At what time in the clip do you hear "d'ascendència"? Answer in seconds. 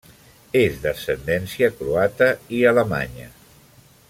0.85-1.71